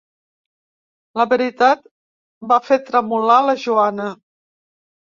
[1.21, 1.85] La veritat
[2.55, 4.13] va fer tremolar la Joana.